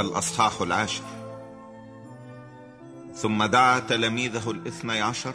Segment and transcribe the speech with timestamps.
[0.00, 1.04] الأصحاح العاشر.
[3.14, 5.34] ثم دعا تلاميذه الاثني عشر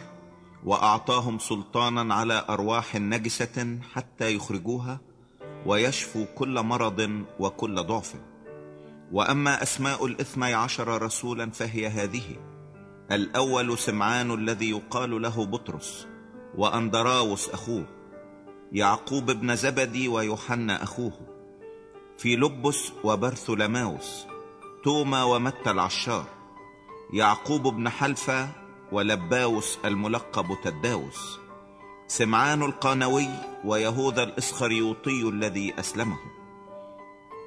[0.63, 4.99] وأعطاهم سلطانا على أرواح نجسة حتى يخرجوها
[5.65, 8.15] ويشفوا كل مرض وكل ضعف.
[9.11, 12.35] وأما أسماء الاثني عشر رسولا فهي هذه
[13.11, 16.07] الأول سمعان الذي يقال له بطرس
[16.57, 17.85] وأندراوس أخوه
[18.71, 21.13] يعقوب بن زبدي ويوحنا أخوه
[22.17, 24.25] في لبس وبرثلماوس
[24.85, 26.25] توما ومتى العشار.
[27.13, 28.49] يعقوب بن حلفة
[28.91, 31.39] ولباوس الملقب تداوس.
[32.07, 33.27] سمعان القانوي
[33.63, 36.17] ويهوذا الإسخريوطي الذي أسلمه.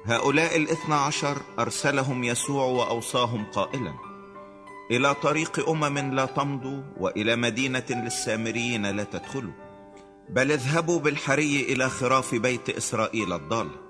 [0.05, 3.93] هؤلاء الاثنى عشر أرسلهم يسوع وأوصاهم قائلا
[4.91, 9.53] إلى طريق أمم لا تمضوا وإلى مدينة للسامريين لا تدخلوا
[10.29, 13.88] بل اذهبوا بالحري إلى خراف بيت إسرائيل الضال.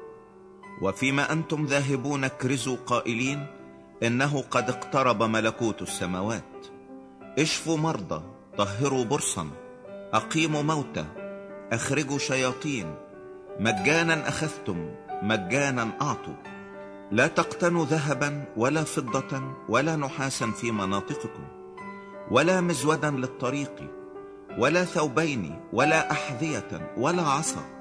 [0.81, 3.45] وفيما أنتم ذاهبون اكرزوا قائلين
[4.03, 6.67] إنه قد اقترب ملكوت السماوات.
[7.39, 8.21] اشفوا مرضى
[8.57, 9.47] طهروا برصا
[10.13, 11.05] أقيموا موتى
[11.71, 12.95] أخرجوا شياطين.
[13.59, 16.33] مجانا أخذتم مجانا أعطوا.
[17.11, 21.43] لا تقتنوا ذهبا ولا فضة ولا نحاسا في مناطقكم
[22.31, 23.75] ولا مزودا للطريق
[24.57, 27.78] ولا ثوبين ولا أحذية ولا عصا.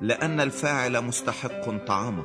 [0.00, 2.24] لأن الفاعل مستحق طعامه.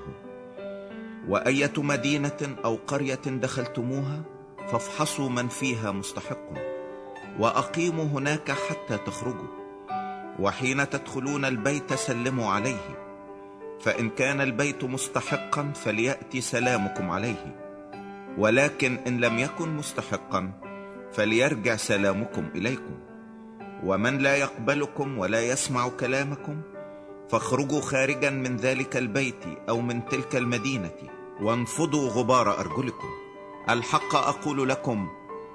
[1.27, 4.21] وأية مدينة أو قرية دخلتموها
[4.67, 6.49] فافحصوا من فيها مستحق.
[7.39, 9.47] وأقيموا هناك حتى تخرجوا.
[10.39, 12.99] وحين تدخلون البيت سلموا عليه.
[13.81, 17.55] فإن كان البيت مستحقا فليأتي سلامكم عليه.
[18.37, 20.51] ولكن إن لم يكن مستحقا
[21.13, 22.99] فليرجع سلامكم إليكم.
[23.83, 26.61] ومن لا يقبلكم ولا يسمع كلامكم
[27.29, 30.91] فاخرجوا خارجا من ذلك البيت أو من تلك المدينة
[31.41, 33.09] وانفضوا غبار أرجلكم.
[33.69, 35.07] الحق أقول لكم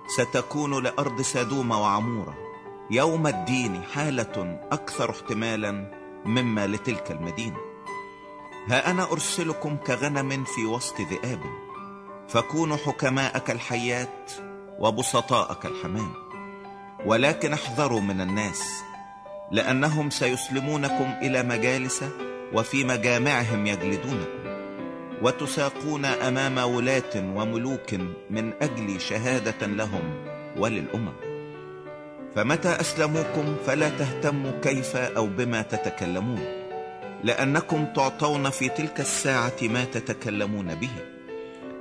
[0.07, 2.35] ستكون لأرض سدوم وعمورة.
[2.91, 5.91] يوم الدين حالة أكثر احتمالا
[6.25, 7.57] مما لتلك المدينة.
[8.69, 11.41] ها أنا أرسلكم كغنم في وسط ذئاب.
[12.29, 14.33] فكونوا حكماء كالحيات
[14.79, 16.13] وبسطاء كالحمام
[17.07, 18.83] ولكن احذروا من الناس
[19.51, 22.05] لأنهم سيسلمونكم إلى مجالس
[22.53, 24.41] وفي مجامعهم يجلدونكم
[25.23, 27.95] وتساقون أمام ولاة وملوك
[28.31, 30.03] من أجل شهادة لهم
[30.57, 31.13] وللأمم.
[32.35, 36.41] فمتى أسلموكم فلا تهتموا كيف أو بما تتكلمون
[37.25, 40.91] لأنكم تعطون في تلك الساعة ما تتكلمون به.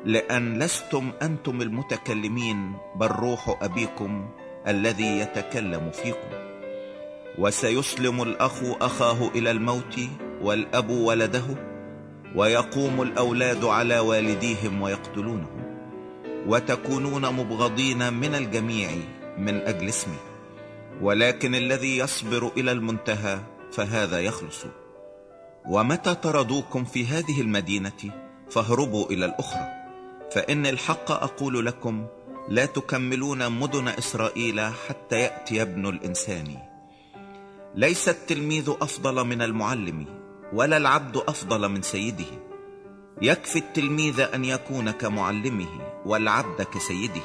[0.06, 4.30] لأن لستم أنتم المتكلمين بل روح أبيكم
[4.68, 6.39] الذي يتكلم فيكم.
[7.40, 10.00] وسيسلم الأخ أخاه إلى الموت
[10.42, 11.46] والأب ولده
[12.36, 15.70] ويقوم الأولاد على والديهم ويقتلونهم
[16.48, 18.90] وتكونون مبغضين من الجميع
[19.38, 20.18] من أجل اسمي
[21.02, 23.40] ولكن الذي يصبر إلى المنتهى
[23.72, 24.66] فهذا يخلص.
[25.66, 28.12] ومتى طردوكم في هذه المدينة؟
[28.50, 29.68] فاهربوا إلى الأخرى.
[30.32, 32.06] فإن الحق أقول لكم
[32.50, 36.69] لا تكملون مدن إسرائيل حتى يأتي ابن الإنسان.
[37.76, 40.06] ليس التلميذ أفضل من المعلم
[40.54, 42.26] ولا العبد أفضل من سيده.
[43.22, 47.22] يكفي التلميذ أن يكون كمعلمه والعبد كسيده.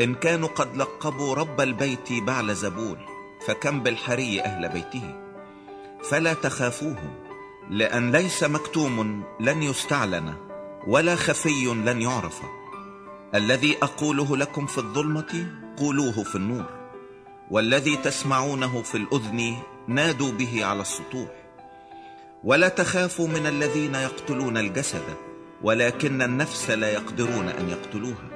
[0.00, 2.98] إن كانوا قد لقبوا رب البيت بعل زبول
[3.46, 5.14] فكم بالحري أهل بيته.
[6.10, 7.14] فلا تخافوهم
[7.70, 10.34] لأن ليس مكتوم لن يستعلن
[10.86, 12.42] ولا خفي لن يعرف.
[13.34, 16.81] الذي أقوله لكم في الظلمة قولوه في النور.
[17.52, 19.56] والذي تسمعونه في الأذن
[19.88, 21.28] نادوا به على السطوح.
[22.44, 25.02] ولا تخافوا من الذين يقتلون الجسد
[25.62, 28.28] ولكن النفس لا يقدرون أن يقتلوها.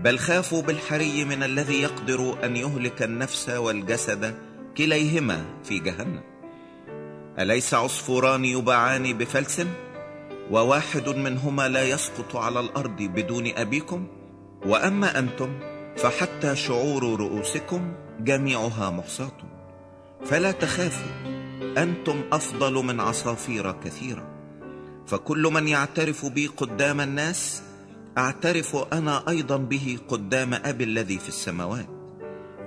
[0.00, 4.34] بل خافوا بالحري من الذي يقدر أن يهلك النفس والجسد
[4.76, 6.22] كليهما في جهنم.
[7.38, 9.62] أليس عصفوران يباعان بفلس؟
[10.50, 14.06] وواحد منهما لا يسقط على الأرض بدون أبيكم؟
[14.66, 15.60] وأما أنتم
[15.96, 19.38] فحتى شعور رؤوسكم جميعها محصاة
[20.24, 21.12] فلا تخافوا
[21.78, 24.26] أنتم أفضل من عصافير كثيرة.
[25.06, 27.62] فكل من يعترف بي قدام الناس
[28.18, 31.88] أعترف أنا أيضا به قدام أبي الذي في السماوات.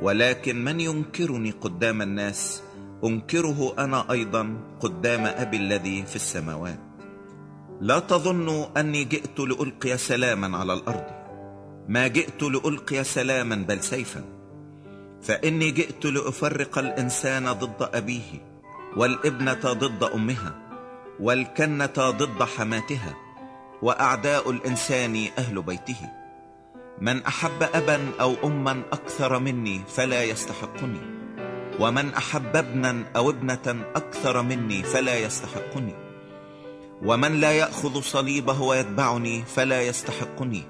[0.01, 2.63] ولكن من ينكرني قدام الناس
[3.03, 6.79] أنكره أنا أيضا قدام أبي الذي في السماوات.
[7.81, 11.05] لا تظنوا أني جئت لألقي سلاما على الأرض.
[11.87, 14.23] ما جئت لألقي سلاما بل سيفا.
[15.21, 18.51] فإني جئت لأفرق الإنسان ضد أبيه
[18.97, 20.55] والإبنة ضد أمها
[21.19, 23.13] والكنة ضد حماتها
[23.81, 26.09] وأعداء الإنسان أهل بيته.
[27.01, 31.01] من أحب أبا أو أما أكثر مني فلا يستحقني
[31.79, 35.93] ومن أحب ابنا أو ابنة أكثر مني فلا يستحقني
[37.03, 40.63] ومن لا يأخذ صليبه ويتبعني فلا يستحقني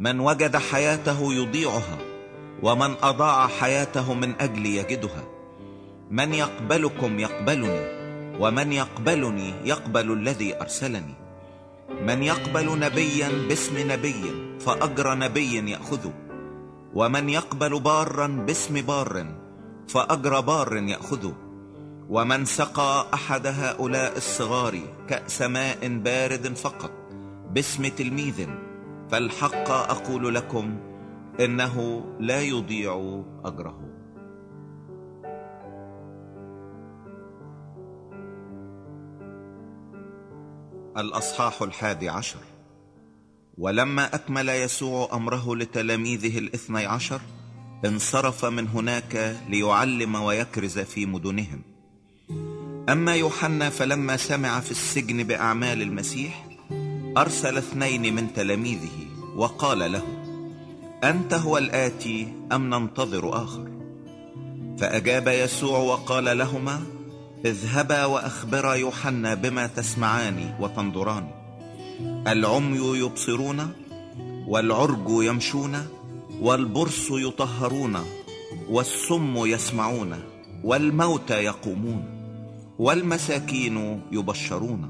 [0.00, 1.98] من وجد حياته يضيعها
[2.62, 5.24] ومن أضاع حياته من أجلي يجدها.
[6.10, 7.80] من يقبلكم يقبلني
[8.40, 11.14] ومن يقبلني يقبل الذي أرسلني.
[12.02, 14.22] من يقبل نبيا باسم نبي
[14.60, 16.12] فأجر نبي يأخذه.
[16.94, 19.26] ومن يقبل بارا باسم بار
[19.88, 21.34] فأجر بار يأخذه.
[22.10, 26.90] ومن سقى أحد هؤلاء الصغار كأس ماء بارد فقط
[27.50, 28.46] باسم تلميذ
[29.10, 30.76] فالحق أقول لكم
[31.40, 33.80] إنه لا يضيع أجره.
[40.96, 42.38] الأصحاح الحادي عشر.
[43.58, 47.20] ولما أكمل يسوع أمره لتلاميذه الاثني عشر
[47.84, 51.62] انصرف من هناك ليعلم ويكرز في مدنهم.
[52.88, 56.46] أما يوحنا فلما سمع في السجن بأعمال المسيح
[57.16, 59.06] أرسل اثنين من تلاميذه
[59.36, 60.23] وقال له
[61.04, 63.70] أنت هو الآتي أم ننتظر آخر؟
[64.78, 66.82] فأجاب يسوع وقال لهما
[67.44, 71.28] اذهبا واخبرا يوحنا بما تسمعان وتنظران.
[72.26, 73.72] العمي يبصرون
[74.48, 75.86] والعرج يمشون
[76.40, 77.98] والبرص يطهرون
[78.70, 80.22] والصم يسمعون
[80.64, 82.04] والموتى يقومون
[82.78, 84.88] والمساكين يبشرون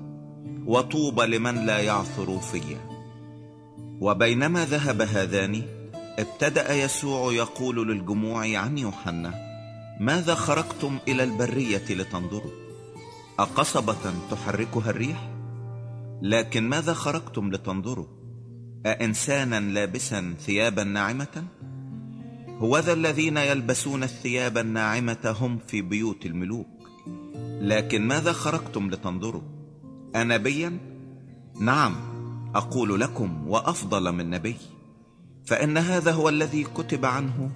[0.67, 2.81] وطوبى لمن لا يعثر فيا.
[4.01, 5.63] وبينما ذهب هذان
[6.19, 9.35] ابتدأ يسوع يقول للجموع عن يوحنا
[10.01, 12.51] ماذا خرجتم إلى البرية لتنظروا؟
[13.39, 15.31] أقصبة تحركها الريح؟
[16.23, 18.07] لكن ماذا خرجتم لتنظروا؟
[18.87, 21.45] أإنسانا لابسا ثيابا ناعمة؟
[22.49, 26.67] هوذا الذين يلبسون الثياب الناعمة هم في بيوت الملوك.
[27.61, 29.43] لكن ماذا خرجتم لتنظروا؟
[30.17, 30.79] أنبيا؟
[31.61, 31.95] نعم
[32.55, 34.57] أقول لكم وأفضل من نبي.
[35.47, 37.51] فإن هذا هو الذي كتب عنه.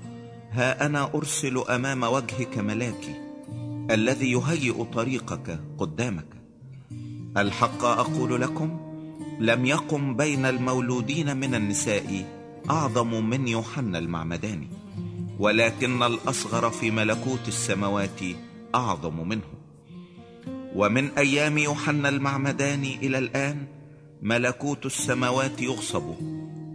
[0.52, 3.14] ها أنا أرسل أمام وجهك ملاكي
[3.90, 6.26] الذي يهيئ طريقك قدامك.
[7.36, 8.80] الحق أقول لكم
[9.40, 12.24] لم يقم بين المولودين من النساء
[12.70, 14.68] أعظم من يوحنا المعمداني
[15.38, 18.20] ولكن الأصغر في ملكوت السماوات
[18.74, 19.48] أعظم منه.
[20.74, 23.66] ومن أيام يوحنا المعمداني إلى الآن
[24.22, 26.14] ملكوت السماوات يغصب.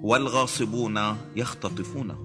[0.03, 2.17] والغاصبون يختطفونه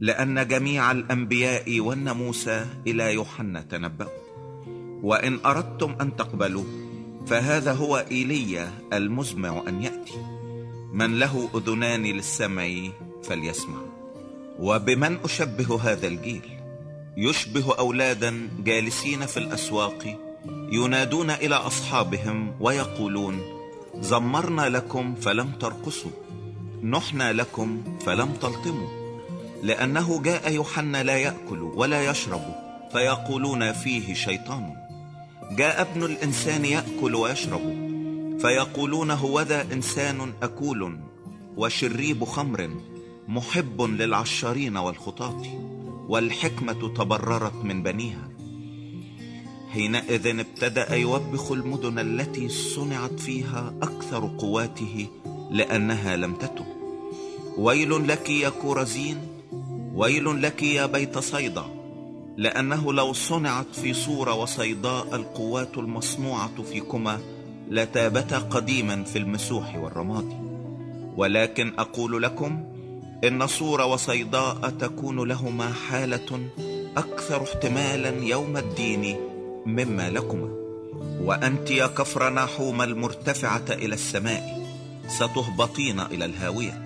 [0.00, 2.48] لأن جميع الأنبياء والناموس
[2.86, 4.20] إلى يوحنا تنبأوا.
[5.02, 6.64] وإن أردتم أن تقبلوا
[7.26, 10.26] فهذا هو إيليا المزمع أن يأتي.
[10.92, 12.68] من له أذنان للسمع
[13.22, 13.80] فليسمع.
[14.58, 16.42] وبمن أشبه هذا الجيل؟
[17.16, 20.18] يشبه أولادا جالسين في الأسواق
[20.72, 23.40] ينادون إلى أصحابهم ويقولون
[24.00, 26.10] زمرنا لكم فلم ترقصوا.
[26.82, 28.88] نحنا لكم فلم تلطموا.
[29.62, 32.42] لأنه جاء يوحنا لا يأكل ولا يشرب
[32.92, 34.74] فيقولون فيه شيطان.
[35.50, 37.90] جاء ابن الإنسان يأكل ويشرب
[38.40, 40.98] فيقولون هو ذا إنسان أكول
[41.56, 42.70] وشريب خمر
[43.28, 45.42] محب للعشارين والخطاة
[46.08, 48.28] والحكمة تبررت من بنيها.
[49.70, 55.06] حينئذ ابتدأ يوبخ المدن التي صنعت فيها أكثر قواته
[55.50, 56.66] لأنها لم تتب.
[57.58, 59.16] ويل لك يا كورزين
[59.94, 61.64] ويل لك يا بيت صيدا
[62.36, 67.20] لأنه لو صنعت في صورة وصيداء القوات المصنوعة فيكما
[67.70, 70.50] لتابتا قديما في المسوح والرماد.
[71.16, 72.64] ولكن أقول لكم
[73.24, 76.40] إن صورة وصيداء تكون لهما حالة
[76.96, 79.16] أكثر احتمالا يوم الدين
[79.66, 80.48] مما لكما.
[81.22, 84.59] وأنت يا كفر ناحوم المرتفعة إلى السماء.
[85.10, 86.84] ستهبطين إلى الهاوية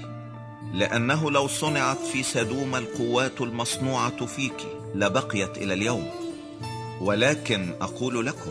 [0.73, 6.11] لأنه لو صنعت في سدوم القوات المصنوعة فيك لبقيت إلى اليوم.
[7.01, 8.51] ولكن أقول لكم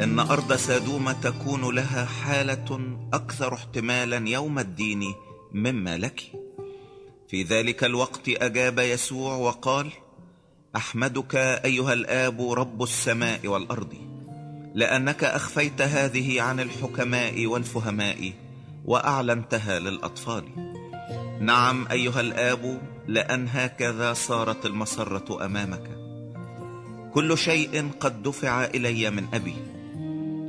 [0.00, 5.14] إن أرض سدوم تكون لها حالة أكثر احتمالا يوم الدين
[5.52, 6.22] مما لك.
[7.28, 9.90] في ذلك الوقت أجاب يسوع وقال
[10.76, 13.94] أحمدك أيها الآب رب السماء والأرض
[14.74, 18.32] لأنك أخفيت هذه عن الحكماء والفهماء
[18.90, 20.44] وأعلنتها للأطفال.
[21.40, 25.90] نعم أيها الآب لأن هكذا صارت المسرة أمامك.
[27.14, 29.54] كل شيء قد دفع إلي من أبي.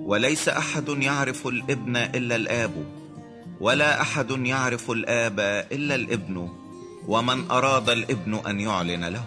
[0.06, 2.86] وليس أحد يعرف الابن إلا الآب
[3.60, 5.40] ولا أحد يعرف الآب
[5.72, 6.50] إلا الابن
[7.08, 9.26] ومن أراد الابن أن يعلن له.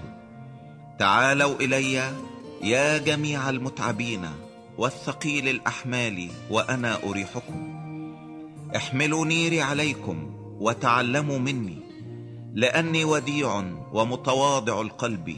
[0.98, 2.12] تعالوا إلي
[2.62, 4.28] يا جميع المتعبين
[4.78, 7.73] والثقيلي الأحمال وأنا أريحكم.
[8.76, 11.78] احملوا نيري عليكم وتعلموا مني
[12.54, 13.58] لأني وديع
[13.92, 15.36] ومتواضع القلب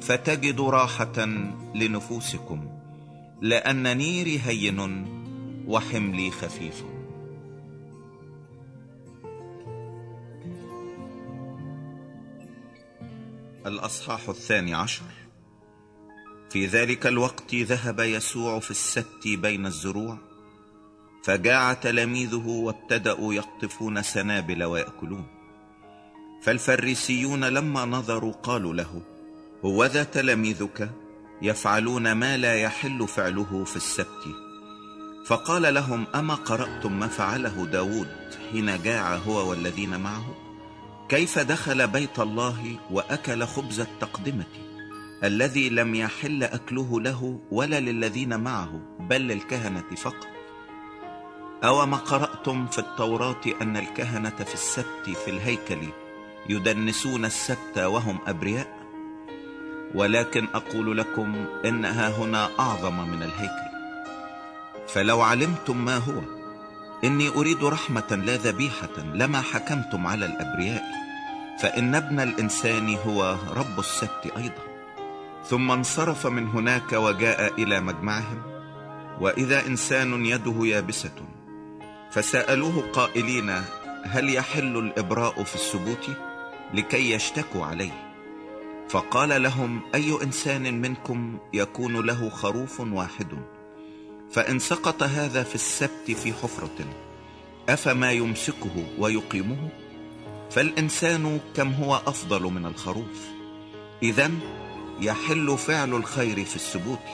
[0.00, 1.26] فتجدوا راحة
[1.74, 2.68] لنفوسكم
[3.40, 5.06] لأن نيري هين
[5.66, 6.84] وحملي خفيف.
[13.66, 15.04] الأصحاح الثاني عشر.
[16.50, 20.31] في ذلك الوقت ذهب يسوع في السبت بين الزروع
[21.24, 25.26] فجاع تلاميذه وابتدأوا يقطفون سنابل ويأكلون.
[26.42, 29.02] فالفريسيون لما نظروا قالوا له
[29.64, 30.90] هوذا تلاميذك
[31.42, 34.24] يفعلون ما لا يحل فعله في السبت.
[35.26, 38.08] فقال لهم أما قرأتم ما فعله داود
[38.52, 40.34] حين جاع هو والذين معه؟
[41.08, 44.44] كيف دخل بيت الله وأكل خبز التقدمة؟
[45.24, 50.31] الذي لم يحل أكله له ولا للذين معه بل للكهنة فقط.
[51.64, 55.78] أو ما قرأتم في التوراة أن الكهنة في السبت في الهيكل
[56.48, 58.82] يدنسون السبت وهم أبرياء؟
[59.94, 63.72] ولكن أقول لكم إنها هنا أعظم من الهيكل.
[64.88, 66.20] فلو علمتم ما هو
[67.04, 70.84] إني أريد رحمة لا ذبيحة لما حكمتم على الأبرياء
[71.58, 74.62] فإن ابن الإنسان هو رب السبت أيضا.
[75.44, 78.42] ثم انصرف من هناك وجاء إلى مجمعهم
[79.20, 81.14] وإذا إنسان يده يابسة
[82.12, 83.62] فسألوه قائلين
[84.04, 86.10] هل يحل الإبراء في السبوت
[86.74, 88.12] لكي يشتكوا عليه.
[88.88, 93.28] فقال لهم أي إنسان منكم يكون له خروف واحد؟
[94.30, 96.84] فإن سقط هذا في السبت في حفرة
[97.68, 99.68] أفما يمسكه ويقيمه؟
[100.50, 103.28] فالإنسان كم هو أفضل من الخروف.
[104.02, 104.30] إذا
[105.00, 107.06] يحل فعل الخير في السبوت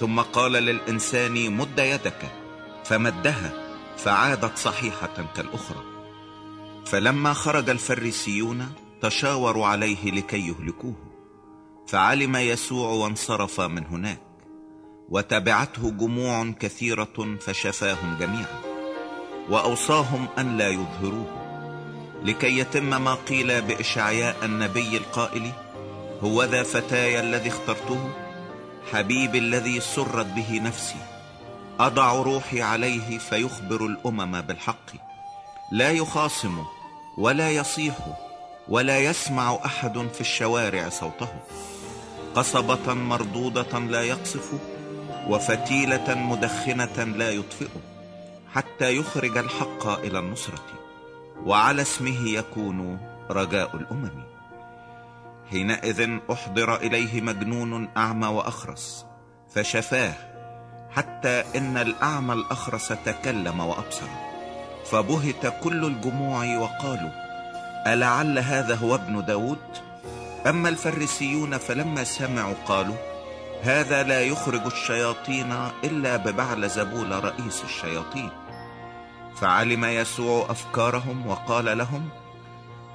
[0.00, 2.32] ثم قال للإنسان مد يدك.
[2.84, 3.69] فمدها.
[4.04, 5.84] فعادت صحيحة كالأخرى.
[6.86, 10.94] فلما خرج الفريسيون تشاوروا عليه لكي يهلكوه
[11.86, 14.20] فعلم يسوع وانصرف من هناك
[15.08, 18.60] وتبعته جموع كثيرة فشفاهم جميعا
[19.50, 21.40] وأوصاهم أن لا يظهروه
[22.24, 25.52] لكي يتم ما قيل بإشعياء النبي القائل
[26.22, 28.10] هو ذا فتاي الذي اخترته؟
[28.92, 31.09] حبيبي الذي سرت به نفسي.
[31.80, 34.90] أضع روحي عليه فيخبر الأمم بالحق.
[35.72, 36.64] لا يخاصم
[37.18, 37.94] ولا يصيح
[38.68, 41.28] ولا يسمع أحد في الشوارع صوته.
[42.34, 44.52] قصبة مردودة لا يقصف
[45.28, 47.68] وفتيلة مدخنة لا يطفئ
[48.54, 50.64] حتى يخرج الحق إلى النصرة.
[51.44, 52.98] وعلى اسمه يكون
[53.30, 54.24] رجاء الأمم.
[55.50, 59.06] حينئذ أحضر إليه مجنون أعمى وأخرس
[59.54, 60.29] فشفاه
[60.96, 64.06] حتى إن الأعمى الأخرس تكلم وأبصر.
[64.90, 67.10] فبهت كل الجموع وقالوا
[67.86, 69.58] ألعل هذا هو ابن داود؟
[70.46, 72.96] أما الفريسيون فلما سمعوا قالوا
[73.62, 75.52] هذا لا يخرج الشياطين
[75.84, 78.30] إلا ببعل زبول رئيس الشياطين.
[79.36, 82.08] فعلم يسوع أفكارهم وقال لهم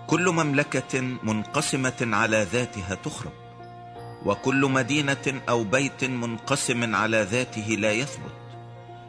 [0.07, 3.44] كل مملكة منقسمة على ذاتها تخرب
[4.25, 8.35] وكل مدينة أو بيت منقسم على ذاته لا يثبت.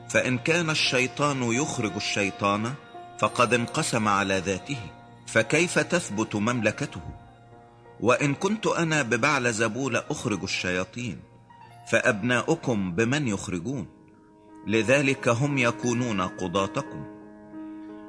[0.08, 2.72] فإن كان الشيطان يخرج الشيطان
[3.18, 4.78] فقد انقسم على ذاته.
[5.26, 7.00] فكيف تثبت مملكته؟
[8.00, 11.20] وإن كنت أنا ببعل زبول أخرج الشياطين
[11.90, 13.86] فأبناؤكم بمن يخرجون.
[14.66, 17.04] لذلك هم يكونون قضاتكم.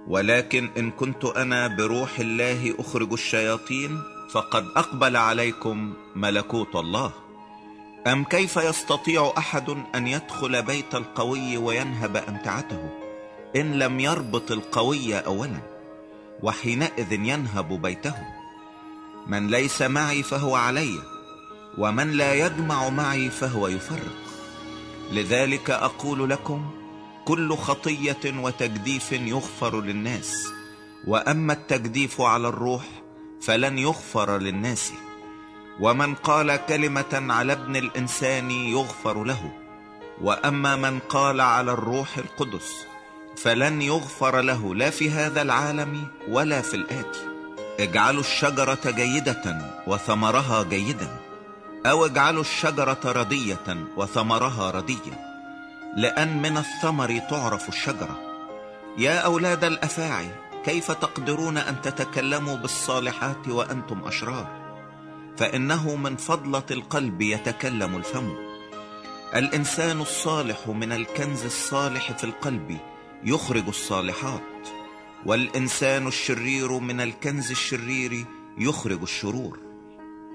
[0.08, 7.12] ولكن إن كنت أنا بروح الله أخرج الشياطين فقد أقبل عليكم ملكوت الله.
[8.08, 12.90] أم كيف يستطيع أحد أن يدخل بيت القوي وينهب أمتعته؟
[13.56, 15.60] إن لم يربط القوي أولا
[16.44, 18.16] وحينئذ ينهب بيته.
[19.28, 21.00] من ليس معي فهو علي
[21.78, 24.16] ومن لا يجمع معي فهو يفرق.
[25.12, 26.72] لذلك أقول لكم
[27.26, 30.48] كل خطية وتجديف يغفر للناس.
[31.08, 32.84] وأما التجديف على الروح
[33.42, 34.92] فلن يغفر للناس.
[35.80, 39.52] ومن قال كلمة على ابن الإنسان يغفر له.
[40.22, 42.74] وأما من قال على الروح القدس
[43.38, 44.76] فلن يغفر له.
[44.76, 47.20] لا في هذا العالم ولا في الآتي
[47.80, 51.08] اجعلوا الشجرة جيدة وثمرها جيدا.
[51.86, 55.28] أو اجعلوا الشجرة ردية وثمرها رديا
[55.98, 58.20] لأن من الثمر تعرف الشجرة.
[58.98, 60.30] يا أولاد الأفاعي
[60.68, 64.48] كيف تقدرون أن تتكلموا بالصالحات وأنتم أشرار؟
[65.38, 68.36] فإنه من فضلة القلب يتكلم الفم.
[69.36, 72.78] الإنسان الصالح من الكنز الصالح في القلب
[73.24, 74.70] يخرج الصالحات
[75.26, 78.26] والإنسان الشرير من الكنز الشرير
[78.58, 79.60] يخرج الشرور.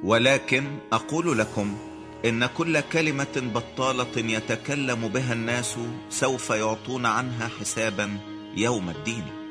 [0.04, 1.76] ولكن أقول لكم
[2.24, 5.76] إن كل كلمة بطالة يتكلم بها الناس
[6.10, 8.18] سوف يعطون عنها حسابا
[8.56, 9.41] يوم الدين.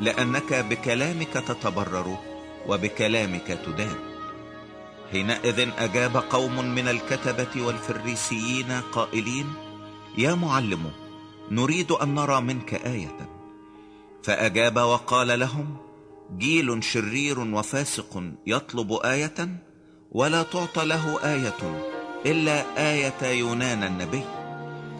[0.00, 2.18] لأنك بكلامك تتبرر
[2.68, 3.96] وبكلامك تدان.
[5.12, 9.46] حينئذ أجاب قوم من الكتبة والفريسيين قائلين
[10.18, 10.90] يا معلم
[11.50, 13.36] نريد أن نرى منك آية.
[14.22, 15.76] فأجاب وقال لهم
[16.38, 19.48] جيل شرير وفاسق يطلب آية
[20.12, 21.86] ولا تعطى له آية
[22.26, 24.24] إلا آية يونان النبي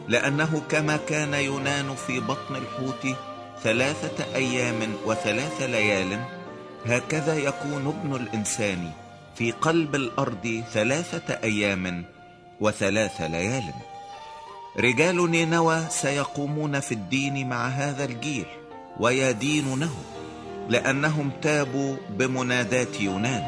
[0.08, 3.16] لأنه كما كان يونان في بطن الحوت
[3.66, 6.24] ثلاثة أيام وثلاث ليال
[6.86, 8.90] هكذا يكون ابن الإنسان
[9.34, 12.04] في قلب الأرض ثلاثة أيام
[12.60, 13.64] وثلاث ليال.
[14.78, 18.46] رجال نينوى سيقومون في الدين مع هذا الجيل
[19.00, 19.94] ويدينونه
[20.68, 23.44] لأنهم تابوا بمنادات يونان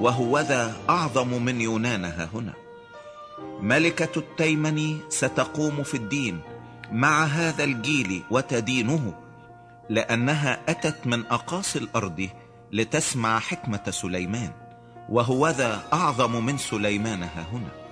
[0.00, 2.52] وهو ذا أعظم من يونان ها هنا.
[3.60, 6.40] ملكة التيمن ستقوم في الدين
[6.92, 9.25] مع هذا الجيل وتدينه.
[9.88, 12.28] لأنها أتت من أقاصي الأرض
[12.72, 14.50] لتسمع حكمة سليمان
[15.08, 17.86] وهو ذا أعظم من سليمان هنا.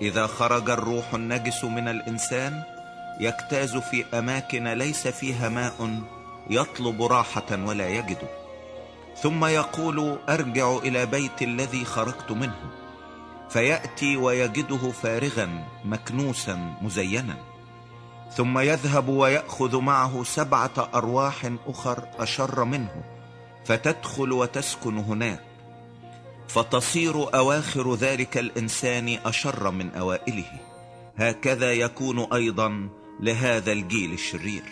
[0.00, 2.62] إذا خرج الروح النجس من الإنسان
[3.20, 6.02] يجتاز في أماكن ليس فيها ماء
[6.50, 8.18] يطلب راحة ولا يجد.
[9.22, 12.70] ثم يقول أرجع إلى بيت الذي خرجت منه.
[13.50, 17.49] فيأتي ويجده فارغا مكنوسا مزينا.
[18.36, 23.02] ثم يذهب ويأخذ معه سبعة أرواح أخر أشر منه
[23.64, 25.40] فتدخل وتسكن هناك.
[26.48, 30.50] فتصير أواخر ذلك الإنسان أشر من أوائله.
[31.16, 32.88] هكذا يكون أيضا
[33.20, 34.62] لهذا الجيل الشرير.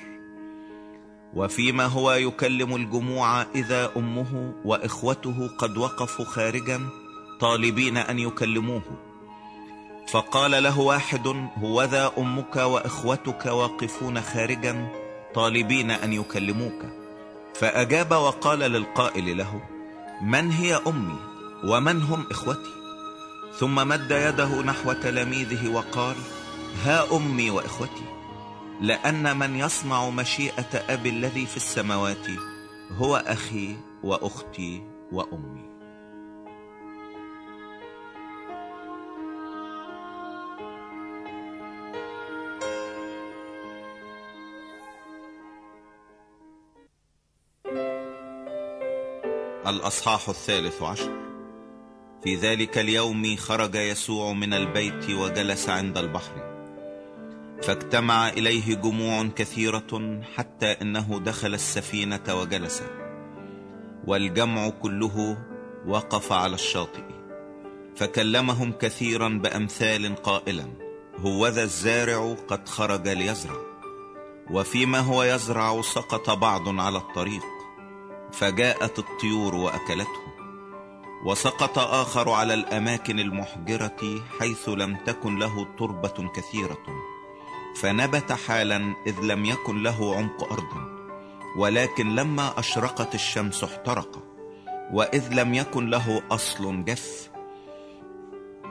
[1.35, 6.89] وفيما هو يكلم الجموع إذا أمه وإخوته قد وقفوا خارجا
[7.41, 9.08] طالبين أن يكلموه.
[10.11, 14.89] فقال له واحد هو ذا أمك وإخوتك واقفون خارجا
[15.35, 16.83] طالبين أن يكلموك.
[17.55, 19.61] فأجاب وقال للقائل له
[20.23, 21.19] من هي أمي
[21.65, 22.71] ومن هم إخوتي؟
[23.59, 26.17] ثم مد يده نحو تلاميذه وقال
[26.85, 28.05] ها أمي وإخوتي
[28.81, 32.27] لأن من يصنع مشيئة أبي الذي في السماوات
[32.97, 35.78] هو أخي وأختي وأمي.
[49.71, 51.11] الأصحاح الثالث عشر.
[52.25, 56.49] في ذلك اليوم خرج يسوع من البيت وجلس عند البحر.
[57.63, 62.83] فاجتمع إليه جموع كثيرة حتى إنه دخل السفينة وجلس.
[64.07, 65.39] والجمع كله
[65.87, 67.03] وقف على الشاطئ.
[67.97, 70.67] فكلمهم كثيرا بأمثال قائلا
[71.19, 73.57] هوذا الزارع قد خرج ليزرع.
[74.51, 77.58] وفيما هو يزرع سقط بعض على الطريق.
[78.33, 80.29] فجاءت الطيور وأكلته
[81.25, 86.79] وسقط آخر على الأماكن المحجرة حيث لم تكن له تربة كثيرة
[87.77, 90.99] فنبت حالا إذ لم يكن له عمق أرض
[91.57, 94.23] ولكن لما أشرقت الشمس احترق
[94.93, 97.31] وإذ لم يكن له أصل جف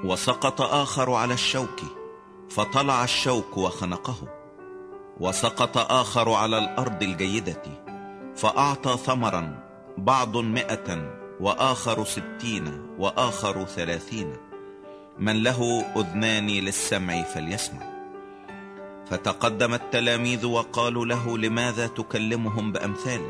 [0.04, 1.82] وسقط آخر على الشوك
[2.50, 4.16] فطلع الشوك وخنقه
[5.20, 7.87] وسقط آخر على الأرض الجيدة.
[8.38, 9.64] فأعطى ثمرا
[9.98, 14.34] بعض مئة وآخر ستين وآخر ثلاثين.
[15.20, 17.98] من له أذنان للسمع فليسمع.
[19.10, 23.22] فتقدم التلاميذ وقالوا له لماذا تكلمهم بأمثال؟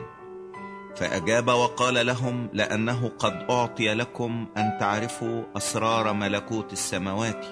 [0.96, 7.46] فأجاب وقال لهم لأنه قد أعطي لكم أن تعرفوا أسرار ملكوت السماوات.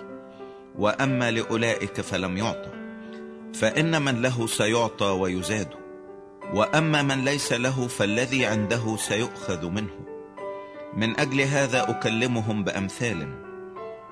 [0.78, 2.70] وأما لأولئك فلم يعطى.
[3.54, 5.85] فإن من له سيعطى ويزاد.
[6.54, 10.06] وأما من ليس له فالذي عنده سيؤخذ منه.
[10.94, 13.46] من أجل هذا أكلمهم بأمثال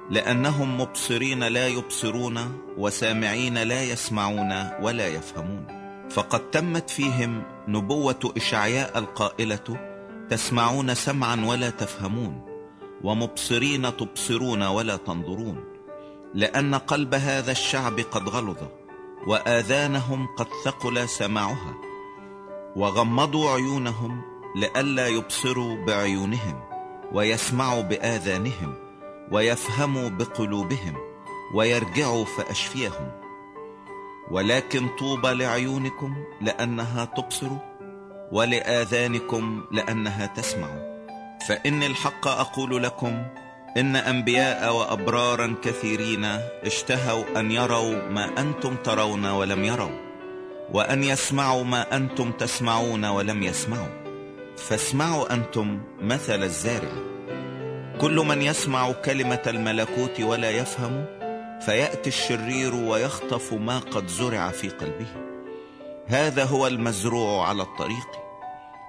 [0.10, 5.68] لأنهم مبصرين لا يبصرون وسامعين لا يسمعون ولا يفهمون.
[6.10, 9.78] فقد تمت فيهم نبوة إشعياء القائلة
[10.30, 12.42] تسمعون سمعا ولا تفهمون
[13.04, 15.64] ومبصرين تبصرون ولا تنظرون.
[16.34, 18.58] لأن قلب هذا الشعب قد غلظ
[19.28, 21.93] وآذانهم قد ثقل سماعها.
[22.76, 24.22] وغمضوا عيونهم
[24.56, 26.62] لئلا يبصروا بعيونهم
[27.12, 28.74] ويسمعوا بآذانهم
[29.32, 30.96] ويفهموا بقلوبهم
[31.56, 33.12] ويرجعوا فأشفيهم.
[34.32, 37.50] ولكن طوبى لعيونكم لأنها تبصر
[38.32, 40.68] ولآذانكم لأنها تسمع.
[41.48, 43.26] فإن الحق أقول لكم
[43.78, 46.26] إن أنبياء وأبرارا كثيرين
[46.64, 50.03] اشتهوا أن يروا ما أنتم ترون ولم يروا.
[50.74, 54.04] وأن يسمعوا ما أنتم تسمعون ولم يسمعوا.
[54.58, 56.92] فاسمعوا أنتم مثل الزارع.
[58.02, 61.06] كل من يسمع كلمة الملكوت ولا يفهم
[61.66, 65.08] فيأتي الشرير ويخطف ما قد زرع في قلبه.
[66.08, 68.08] هذا هو المزروع على الطريق.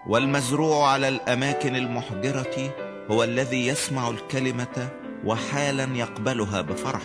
[0.07, 2.75] والمزروع على الأماكن المحجرة
[3.11, 4.89] هو الذي يسمع الكلمة
[5.25, 7.03] وحالا يقبلها بفرح.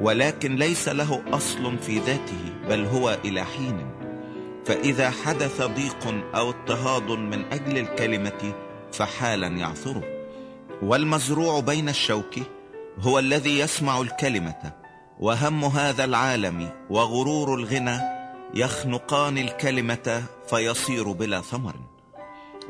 [0.00, 3.90] ولكن ليس له أصل في ذاته بل هو إلى حين.
[4.66, 8.54] فإذا حدث ضيق أو اضطهاد من أجل الكلمة
[8.92, 10.02] فحالا يعثره.
[10.82, 12.34] والمزروع بين الشوك
[13.00, 14.72] هو الذي يسمع الكلمة
[15.20, 17.98] وهم هذا العالم وغرور الغنى
[18.54, 21.74] يخنقان الكلمة فيصير بلا ثمر.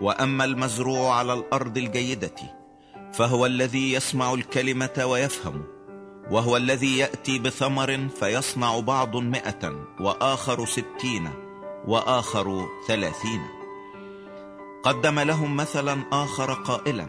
[0.01, 2.37] وأما المزروع على الأرض الجيدة
[3.13, 5.76] فهو الذي يسمع الكلمة ويفهم.
[6.31, 11.31] وهو الذي يأتي بثمر فيصنع بعض مئة وآخر ستين
[11.87, 13.41] وآخر ثلاثين.
[14.83, 17.09] قدم لهم مثلا آخر قائلا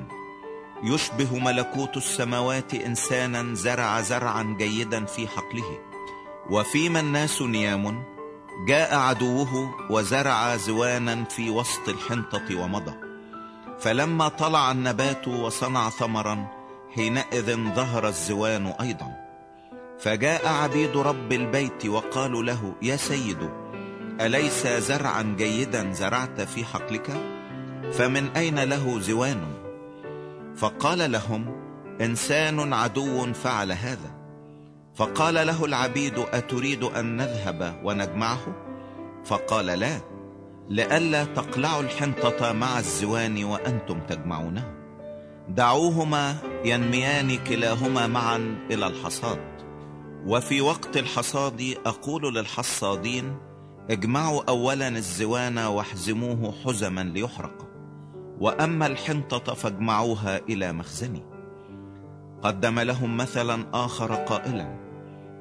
[0.84, 5.80] يشبه ملكوت السماوات إنسانا زرع زرعا جيدا في حقله.
[6.50, 8.04] وفيما الناس نيام
[8.68, 12.94] جاء عدوه وزرع زوانا في وسط الحنطة ومضى.
[13.80, 16.57] فلما طلع النبات وصنع ثمرا
[16.98, 19.12] حينئذ ظهر الزوان أيضا.
[20.00, 23.50] فجاء عبيد رب البيت وقالوا له يا سيد
[24.22, 27.12] أليس زرعا جيدا زرعت في حقلك؟
[27.92, 29.42] فمن أين له زوان؟
[30.56, 31.56] فقال لهم
[32.02, 34.12] إنسان عدو فعل هذا.
[34.96, 38.56] فقال له العبيد أتريد أن نذهب ونجمعه؟
[39.26, 40.02] فقال لا
[40.70, 44.77] لئلا تقلعوا الحنطة مع الزوان وأنتم تجمعونه.
[45.50, 49.40] دعوهما ينميان كلاهما معا إلى الحصاد.
[50.26, 53.38] وفي وقت الحصاد أقول للحصادين
[53.90, 57.68] اجمعوا أولا الزوان واحزموه حزما ليحرق.
[58.40, 61.24] وأما الحنطة فاجمعوها إلى مخزني
[62.42, 64.78] قدم لهم مثلا آخر قائلا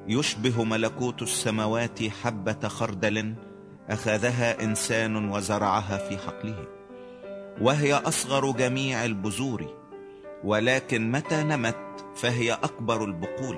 [0.07, 3.35] يشبه ملكوت السماوات حبة خردل
[3.89, 6.67] أخذها إنسان وزرعها في حقله.
[7.61, 9.76] وهي أصغر جميع البذور.
[10.43, 13.57] ولكن متى نمت فهي أكبر البقول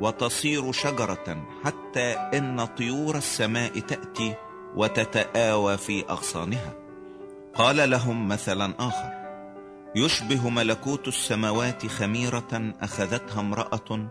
[0.00, 4.34] وتصير شجرة حتى إن طيور السماء تأتي
[4.76, 6.72] وتتآوى في أغصانها.
[7.54, 9.24] قال لهم مثلا آخر
[9.96, 14.08] يشبه ملكوت السماوات خميرة أخذتها امرأة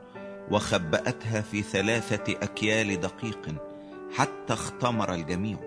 [0.51, 3.55] وخبأتها في ثلاثة أكيال دقيق
[4.15, 5.57] حتى اختمر الجميع.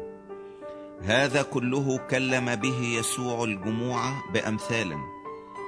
[1.03, 4.01] هذا كله كلم به يسوع الجموع
[4.33, 4.97] بأمثال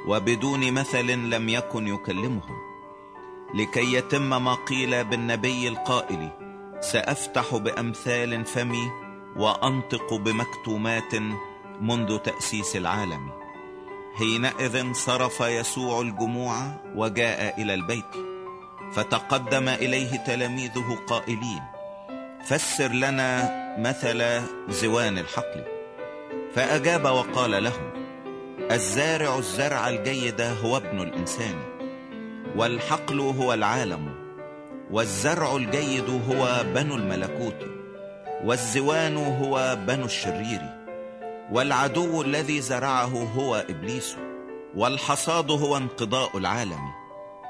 [0.06, 2.58] وبدون مثل لم يكن يكلمهم.
[3.54, 6.28] لكي يتم ما قيل بالنبي القائل
[6.80, 8.90] سأفتح بأمثال فمي
[9.36, 11.14] وأنطق بمكتومات
[11.80, 13.30] منذ تأسيس العالم.
[14.14, 16.56] حينئذ صرف يسوع الجموع
[16.94, 18.14] وجاء إلى البيت.
[18.92, 21.62] فتقدم إليه تلاميذه قائلين
[22.44, 25.64] فسر لنا مثل زوان الحقل.
[26.54, 27.97] فأجاب وقال لهم
[28.70, 31.54] الزارع الزرع الجيد هو ابن الإنسان
[32.56, 34.14] والحقل هو العالم
[34.90, 37.66] والزرع الجيد هو بنو الملكوت
[38.44, 40.60] والزوان هو بنو الشرير
[41.52, 44.16] والعدو الذي زرعه هو إبليس
[44.76, 46.80] والحصاد هو انقضاء العالم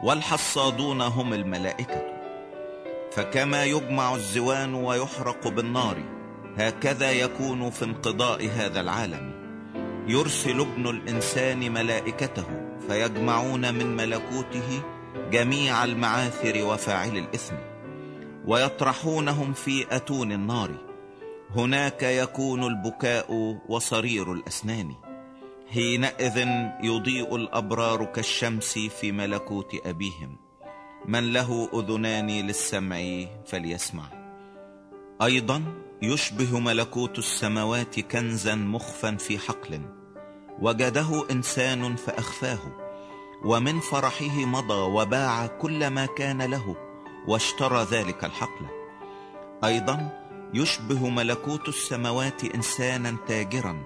[0.03, 2.03] والحصادون هم الملائكة.
[3.13, 5.97] فكما يجمع الزوان ويحرق بالنار
[6.59, 9.38] هكذا يكون في انقضاء هذا العالم.
[10.09, 12.45] يرسل ابن الإنسان ملائكته
[12.89, 14.83] فيجمعون من ملكوته
[15.31, 17.55] جميع المعاثر وفاعل الإثم
[18.47, 20.71] ويطرحونهم في أتون النار.
[21.57, 24.95] هناك يكون البكاء وصرير الأسنان.
[25.71, 26.39] حينئذ
[26.83, 30.37] يضيء الأبرار كالشمس في ملكوت أبيهم.
[31.07, 34.05] من له أذنان للسمع فليسمع.
[35.23, 35.63] أيضا
[36.03, 39.98] يشبه ملكوت السماوات كنزا مخفا في حقل.
[40.61, 42.59] وجده إنسان فأخفاه
[43.45, 46.77] ومن فرحه مضى وباع كل ما كان له
[47.29, 48.67] واشترى ذلك الحقل.
[49.65, 50.11] أيضا
[50.55, 53.85] يشبه ملكوت السماوات إنسانا تاجرا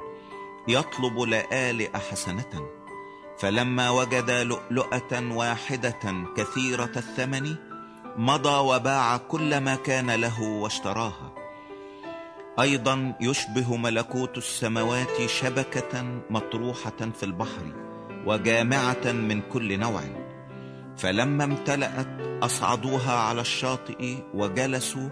[0.68, 2.68] يطلب لآلئ حسنة
[3.38, 7.56] فلما وجد لؤلؤة واحدة كثيرة الثمن
[8.16, 11.31] مضى وباع كل ما كان له واشتراها.
[12.60, 17.72] أيضا يشبه ملكوت السماوات شبكة مطروحة في البحر
[18.26, 20.02] وجامعة من كل نوع.
[20.96, 22.08] فلما امتلأت
[22.42, 25.08] أصعدوها على الشاطئ وجلسوا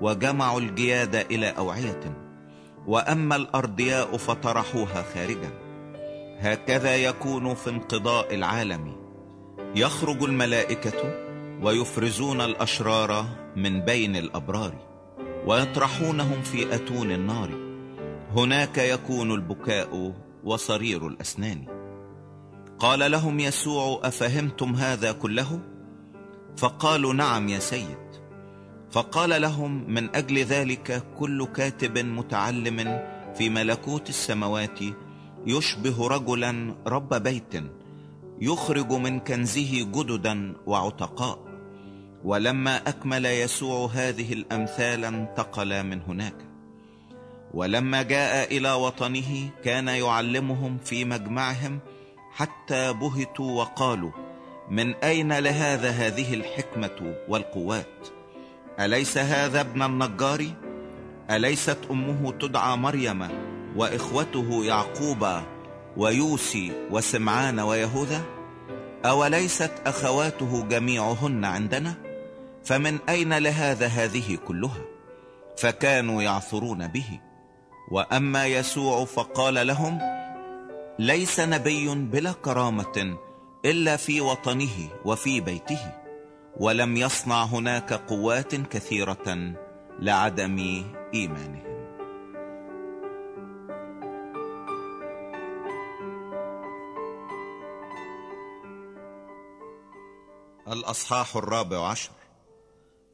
[0.00, 2.24] وجمعوا الجياد إلى أوعية.
[2.86, 5.50] وأما الأرضياء فطرحوها خارجا.
[6.38, 8.96] هكذا يكون في انقضاء العالم.
[9.76, 11.14] يخرج الملائكة
[11.62, 13.26] ويفرزون الأشرار
[13.56, 14.93] من بين الأبرار.
[15.46, 17.50] ويطرحونهم في أتون النار.
[18.36, 21.64] هناك يكون البكاء وصرير الأسنان.
[22.78, 25.60] قال لهم يسوع أفهمتم هذا كله؟
[26.56, 28.04] فقالوا نعم يا سيد.
[28.90, 33.00] فقال لهم من أجل ذلك كل كاتب متعلم
[33.34, 34.78] في ملكوت السماوات
[35.46, 37.54] يشبه رجلا رب بيت
[38.40, 41.53] يخرج من كنزه جددا وعتقاء.
[42.24, 46.34] ولما أكمل يسوع هذه الأمثال انتقل من هناك.
[47.54, 51.78] ولما جاء إلى وطنه كان يعلمهم في مجمعهم
[52.32, 54.10] حتى بهتوا وقالوا
[54.70, 58.08] من أين لهذا هذه الحكمة والقوات؟
[58.80, 60.44] أليس هذا ابن النجار؟
[61.30, 63.28] أليست أمه تدعى مريم
[63.76, 65.26] وإخوته يعقوب
[65.96, 68.22] ويوسي وسمعان ويهوذا؟
[69.04, 71.94] أوليست أخواته جميعهن عندنا؟
[72.64, 74.82] فمن أين لهذا هذه كلها؟
[75.56, 77.20] فكانوا يعثرون به.
[77.90, 79.98] وأما يسوع فقال لهم
[80.98, 83.16] ليس نبي بلا كرامة
[83.64, 85.92] إلا في وطنه وفي بيته
[86.56, 89.54] ولم يصنع هناك قوات كثيرة
[90.00, 91.74] لعدم إيمانهم.
[100.68, 102.23] الأصحاح الرابع عشر.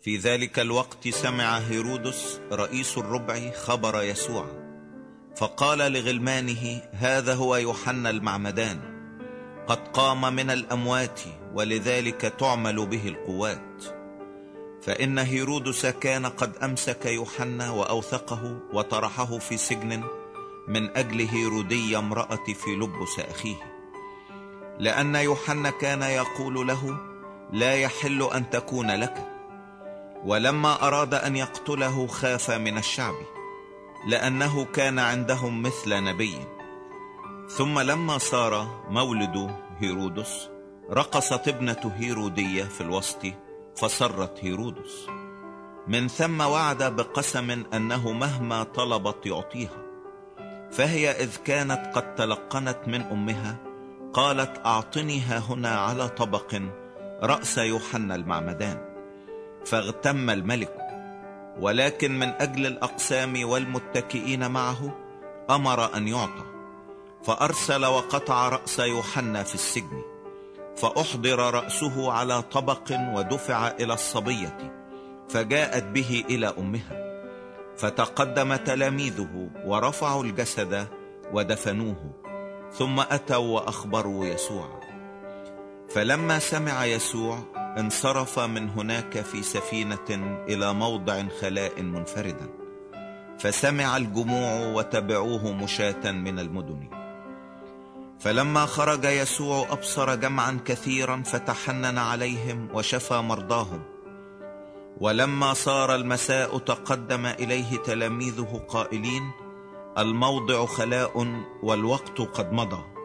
[0.03, 4.47] في ذلك الوقت سمع هيرودس رئيس الربع خبر يسوع
[5.37, 8.81] فقال لغلمانه هذا هو يوحنا المعمدان
[9.67, 11.21] قد قام من الأموات
[11.55, 13.85] ولذلك تعمل به القوات.
[14.83, 20.03] فإن هيرودس كان قد أمسك يوحنا وأوثقه وطرحه في سجن
[20.69, 23.57] من أجل هيرودية امرأة في لبس أخيه.
[24.79, 26.97] لأن يوحنا كان يقول له
[27.53, 29.30] لا يحل أن تكون لك
[30.25, 33.15] ولما أراد أن يقتله خاف من الشعب
[34.07, 36.35] لأنه كان عندهم مثل نبي.
[37.49, 40.49] ثم لما صار مولد هيرودس
[40.91, 43.27] رقصت ابنة هيرودية في الوسط
[43.77, 45.07] فسرت هيرودس.
[45.89, 49.83] من ثم وعد بقسم أنه مهما طلبت يعطيها.
[50.71, 53.57] فهي إذ كانت قد تلقنت من أمها
[54.13, 56.61] قالت أعطنيها هنا على طبق
[57.23, 58.90] رأس يوحنا المعمدان.
[59.65, 60.77] فاغتم الملك
[61.61, 64.97] ولكن من أجل الأقسام والمتكئين معه
[65.51, 66.45] أمر أن يعطى
[67.23, 70.03] فأرسل وقطع رأس يوحنا في السجن
[70.77, 74.73] فأحضر رأسه على طبق ودفع إلى الصبية
[75.29, 77.11] فجاءت به إلى أمها
[77.77, 80.87] فتقدم تلاميذه ورفعوا الجسد
[81.33, 82.11] ودفنوه
[82.73, 84.81] ثم أتوا وأخبروا يسوع.
[85.91, 87.39] فلما سمع يسوع
[87.79, 92.49] انصرف من هناك في سفينة إلى موضع خلاء منفردا.
[93.39, 96.89] فسمع الجموع وتبعوه مشاة من المدن.
[98.21, 103.83] فلما خرج يسوع أبصر جمعا كثيرا فتحنن عليهم وشفى مرضاهم.
[105.01, 109.31] ولما صار المساء تقدم إليه تلاميذه قائلين
[109.99, 113.00] الموضع خلاء والوقت قد مضى.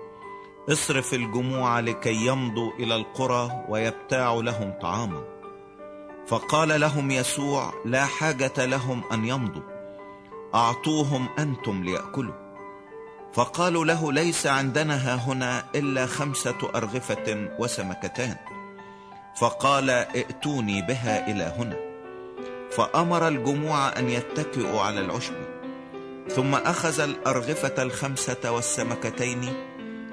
[0.69, 5.23] اصرف الجموع لكي يمضوا إلى القرى ويبتاعوا لهم طعاما.
[6.27, 9.61] فقال لهم يسوع لا حاجة لهم أن يمضوا.
[10.55, 12.33] أعطوهم أنتم ليأكلوا.
[13.33, 18.35] فقالوا له ليس عندنا ها هنا إلا خمسة أرغفة وسمكتان.
[19.39, 21.77] فقال ائتوني بها إلى هنا.
[22.71, 25.33] فأمر الجموع أن يتكئوا على العشب.
[26.29, 29.53] ثم أخذ الأرغفة الخمسة والسمكتين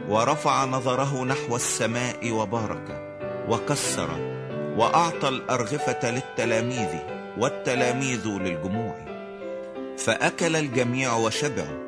[0.08, 3.16] ورفع نظره نحو السماء وبارك
[3.48, 4.10] وكسر
[4.76, 6.88] وأعطى الأرغفة للتلاميذ
[7.38, 8.94] والتلاميذ للجموع.
[9.98, 11.82] فأكل الجميع وشبعوا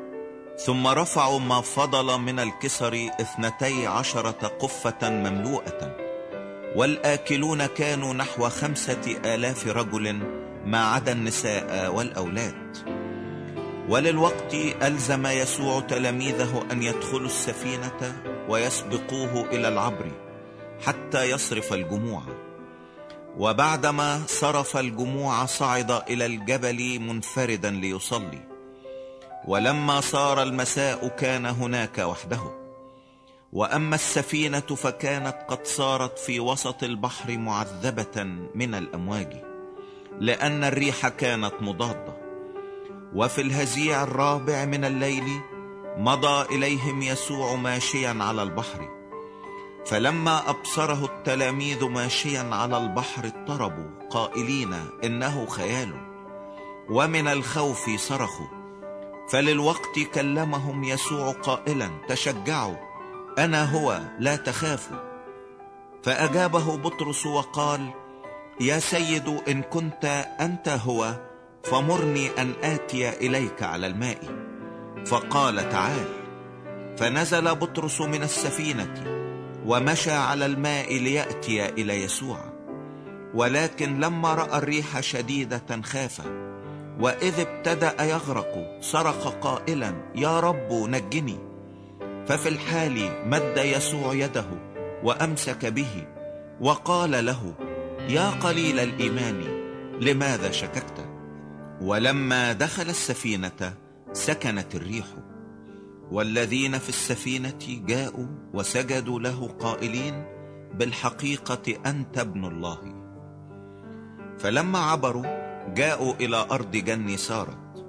[0.57, 5.97] ثم رفعوا ما فضل من الكسر اثنتي عشرة قفة مملوءة.
[6.75, 10.19] والآكلون كانوا نحو خمسة آلاف رجل
[10.65, 12.77] ما عدا النساء والأولاد.
[13.89, 20.11] وللوقت ألزم يسوع تلاميذه أن يدخلوا السفينة ويسبقوه إلى العبر
[20.85, 22.23] حتى يصرف الجموع.
[23.37, 28.39] وبعدما صرف الجموع صعد إلى الجبل منفردا ليصلي.
[29.47, 32.41] ولما صار المساء كان هناك وحده.
[33.53, 38.23] وأما السفينة فكانت قد صارت في وسط البحر معذبة
[38.55, 39.43] من الأمواج
[40.19, 42.24] لأن الريح كانت مضادة.
[43.15, 45.41] وفي الهزيع الرابع من الليل
[45.97, 48.89] مضى إليهم يسوع ماشيا على البحر.
[49.85, 54.73] فلما أبصره التلاميذ ماشيا على البحر اضطربوا قائلين
[55.03, 55.93] إنه خيال.
[56.89, 58.47] ومن الخوف صرخوا.
[59.29, 62.75] فللوقت كلمهم يسوع قائلا تشجعوا
[63.37, 64.97] أنا هو لا تخافوا.
[66.03, 67.89] فأجابه بطرس وقال
[68.61, 70.05] يا سيد إن كنت
[70.39, 71.15] أنت هو
[71.65, 74.19] فمرني أن آتي إليك على الماء.
[75.05, 76.05] فقال تعال.
[76.97, 78.93] فنزل بطرس من السفينة
[79.65, 82.37] ومشى على الماء ليأتي إلى يسوع.
[83.33, 86.21] ولكن لما رأى الريح شديدة خاف.
[86.99, 91.37] وإذ ابتدأ يغرق صرخ قائلا يا رب نجني.
[92.27, 94.45] ففي الحال مد يسوع يده
[95.03, 96.07] وأمسك به.
[96.61, 97.53] وقال له
[98.09, 99.43] يا قليل الإيمان
[100.01, 101.04] لماذا شككت؟
[101.81, 103.73] ولما دخل السفينة
[104.13, 105.05] سكنت الريح.
[106.11, 110.25] والذين في السفينة جاءوا وسجدوا له قائلين
[110.73, 112.79] بالحقيقة أنت ابن الله.
[114.37, 115.25] فلما عبروا
[115.73, 117.85] جاءوا إلى أرض جني سارت.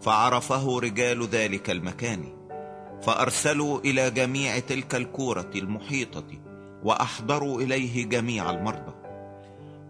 [0.00, 2.24] فعرفه رجال ذلك المكان.
[3.02, 6.26] فأرسلوا إلى جميع تلك الكورة المحيطة.
[6.82, 8.99] وأحضروا إليه جميع المرضى.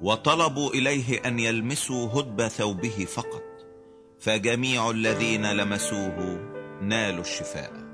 [0.02, 3.42] وطلبوا إليه أن يلمسوا هدب ثوبه فقط
[4.20, 6.40] فجميع الذين لمسوه
[6.82, 7.90] نالوا الشفاء.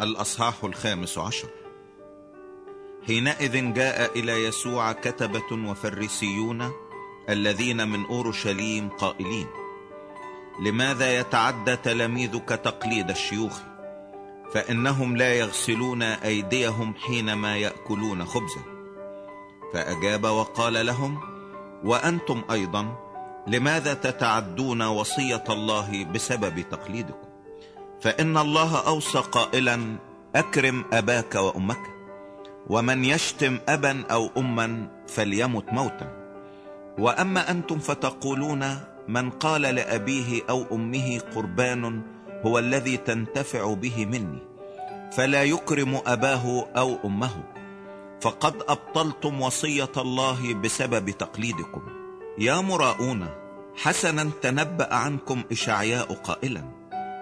[0.00, 1.48] الأصحاح الخامس عشر.
[3.06, 6.70] حينئذ جاء إلى يسوع كتبة وفريسيون
[7.28, 9.61] الذين من أورشليم قائلين
[10.60, 13.60] لماذا يتعدى تلاميذك تقليد الشيوخ؟
[14.54, 18.60] فإنهم لا يغسلون أيديهم حينما يأكلون خبزا.
[19.72, 21.20] فأجاب وقال لهم
[21.84, 22.96] وأنتم أيضا
[23.46, 27.28] لماذا تتعدون وصية الله بسبب تقليدكم؟
[28.00, 29.96] فإن الله أوصى قائلا
[30.36, 31.80] أكرم أباك وأمك
[32.66, 36.22] ومن يشتم أبا أو أما فليمت موتا.
[36.98, 42.02] وأما أنتم فتقولون من قال لأبيه أو أمه قربان
[42.46, 44.38] هو الذي تنتفع به مني
[45.12, 47.44] فلا يكرم أباه أو أمه
[48.20, 51.82] فقد أبطلتم وصية الله بسبب تقليدكم.
[52.38, 53.26] يا مراؤون
[53.76, 56.64] حسنا تنبأ عنكم إشعياء قائلا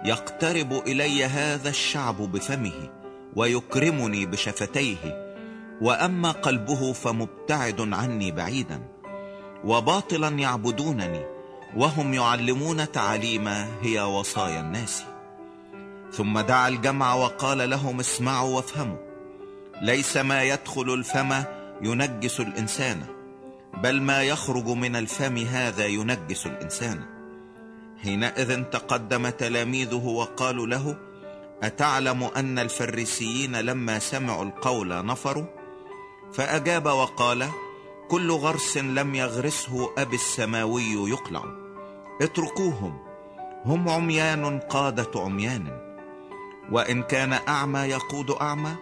[0.05, 2.89] يقترب إلي هذا الشعب بفمه
[3.35, 5.33] ويكرمني بشفتيه
[5.81, 8.81] وأما قلبه فمبتعد عني بعيدا
[9.65, 11.21] وباطلا يعبدونني
[11.75, 13.47] وهم يعلمون تعاليم
[13.81, 15.03] هي وصايا الناس.
[16.11, 18.97] ثم دعا الجمع وقال لهم اسمعوا وافهموا.
[19.81, 21.43] ليس ما يدخل الفم
[21.81, 23.03] ينجس الإنسان
[23.83, 27.03] بل ما يخرج من الفم هذا ينجس الإنسان.
[28.03, 30.97] حينئذ تقدم تلاميذه وقالوا له
[31.63, 35.45] أتعلم أن الفريسيين لما سمعوا القول نفروا؟
[36.33, 37.49] فأجاب وقال
[38.09, 41.60] كل غرس لم يغرسه أبي السماوي يقلع.
[42.21, 42.97] اتركوهم.
[43.65, 45.67] هم عميان قادة عميان.
[46.71, 48.75] وإن كان أعمى يقود أعمى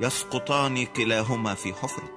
[0.00, 2.14] يسقطان كلاهما في حفرة.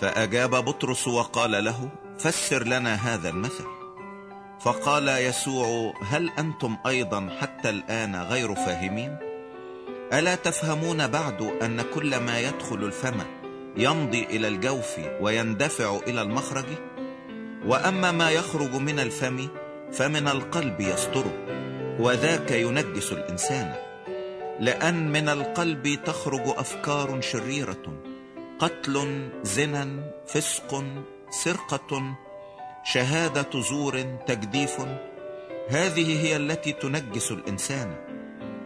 [0.00, 3.64] فأجاب بطرس وقال له فسر لنا هذا المثل.
[4.60, 9.16] فقال يسوع هل أنتم أيضا حتى الآن غير فاهمين؟
[10.12, 13.20] ألا تفهمون بعد أن كل ما يدخل الفم
[13.76, 16.64] يمضي إلى الجوف ويندفع إلى المخرج؟
[17.66, 19.48] وأما ما يخرج من الفم
[19.92, 21.32] فمن القلب يصدره
[21.98, 23.74] وذاك ينجس الإنسان.
[24.60, 28.02] لأن من القلب تخرج أفكار شريرة
[28.58, 30.84] قتل زنا فسق
[31.30, 32.16] سرقة
[32.84, 34.80] شهادة زور تجديف.
[35.68, 37.94] هذه هي التي تنجس الإنسان.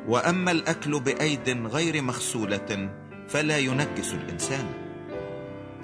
[0.09, 2.91] وأما الأكل بأيد غير مغسولة
[3.29, 4.67] فلا ينجس الإنسان.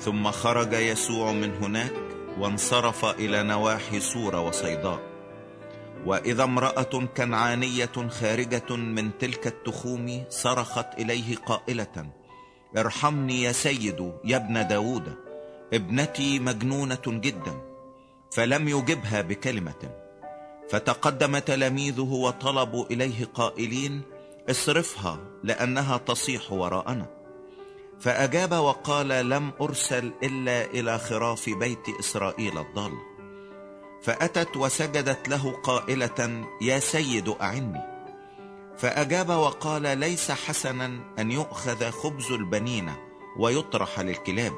[0.01, 1.93] ثم خرج يسوع من هناك
[2.39, 5.10] وانصرف إلى نواحي سور وصيداء.
[6.07, 12.07] وإذا امرأة كنعانية خارجة من تلك التخوم صرخت إليه قائلة
[12.77, 15.15] ارحمني يا سيد يا ابن داود
[15.73, 17.71] ابنتي مجنونة جدا
[18.31, 20.01] فلم يجبها بكلمة.
[20.71, 24.03] فتقدم تلاميذه وطلبوا إليه قائلين
[24.51, 27.07] اصرفها لأنها تصيح وراءنا.
[28.01, 32.93] فأجاب وقال لم أرسل إلا إلى خراف بيت إسرائيل الضال.
[34.03, 37.81] فأتت وسجدت له قائلة يا سيد أعني.
[38.79, 42.93] فأجاب وقال ليس حسنا أن يؤخذ خبز البنين
[43.39, 44.53] ويطرح للكلاب.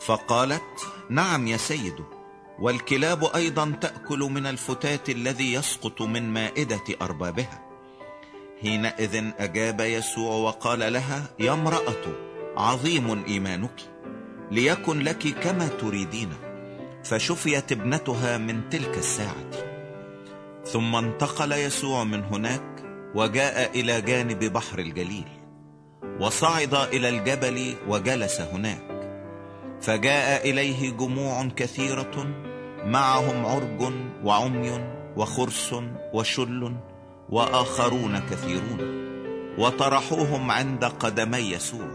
[0.00, 2.04] فقالت نعم يا سيد
[2.58, 7.62] والكلاب أيضا تأكل من الفتات الذي يسقط من مائدة أربابها.
[8.62, 12.04] حينئذ أجاب يسوع وقال لها يا امرأة
[12.56, 13.80] عظيم إيمانك
[14.50, 16.51] ليكن لك كما تريدين.
[17.04, 19.50] فشفيت ابنتها من تلك الساعة.
[20.64, 22.84] ثم انتقل يسوع من هناك
[23.14, 25.28] وجاء إلى جانب بحر الجليل
[26.20, 28.92] وصعد إلى الجبل وجلس هناك.
[29.80, 32.26] فجاء إليه جموع كثيرة
[32.84, 33.92] معهم عرج
[34.24, 34.84] وعمي
[35.16, 35.74] وخرس
[36.12, 36.76] وشل
[37.28, 39.02] وآخرون كثيرون
[39.58, 41.88] وطرحوهم عند قدمي يسوع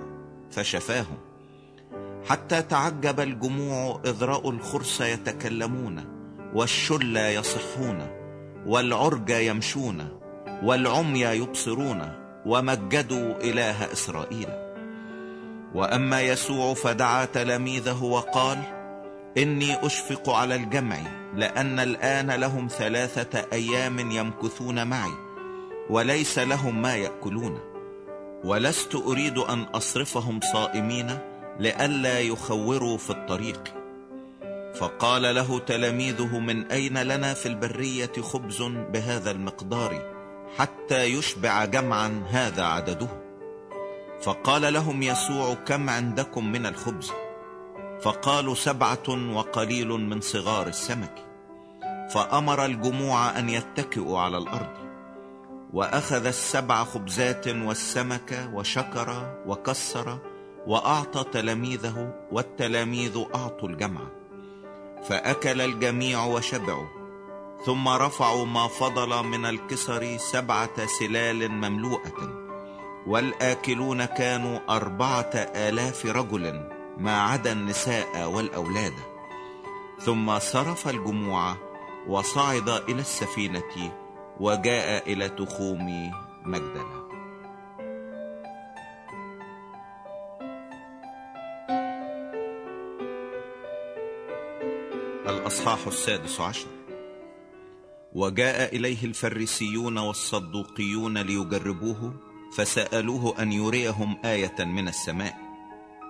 [0.51, 1.17] فشفاهم.
[2.29, 6.05] حتى تعجب الجموع إذ رأوا الخرس يتكلمون
[6.53, 8.07] والشل يصحون
[8.65, 10.07] والعرج يمشون
[10.63, 12.11] والعمي يبصرون
[12.45, 14.47] ومجدوا إله إسرائيل.
[15.75, 18.57] وأما يسوع فدعا تلاميذه وقال
[19.37, 20.97] إني أشفق على الجمع
[21.35, 25.11] لأن الآن لهم ثلاثة أيام يمكثون معي
[25.89, 27.59] وليس لهم ما يأكلون.
[28.43, 33.73] ولست أريد أن أصرفهم صائمين لئلا يخوروا في الطريق.
[34.75, 40.01] فقال له تلاميذه من أين لنا في البرية خبز بهذا المقدار
[40.57, 43.07] حتى يشبع جمعا هذا عدده؟
[44.21, 47.11] فقال لهم يسوع كم عندكم من الخبز؟
[48.01, 51.25] فقالوا سبعة وقليل من صغار السمك.
[52.09, 54.69] فأمر الجموع أن يتكئوا على الأرض.
[55.73, 60.19] وأخذ السبع خبزات والسمك وشكر وكسر
[60.67, 64.01] وأعطى تلاميذه والتلاميذ أعطوا الجمع
[65.03, 66.87] فأكل الجميع وشبعوا
[67.65, 72.47] ثم رفعوا ما فضل من الكسر سبعة سلال مملوءة
[73.07, 78.93] والآكلون كانوا أربعة آلاف رجل ما عدا النساء والأولاد.
[79.99, 81.55] ثم صرف الجموع
[82.07, 83.91] وصعد إلى السفينة
[84.39, 86.11] وجاء إلى تخوم
[86.45, 86.96] مجدلا
[95.47, 96.67] الأصحاح السادس عشر.
[98.13, 102.13] وجاء إليه الفريسيون والصدوقيون ليجربوه
[102.55, 105.37] فسألوه أن يريهم آية من السماء.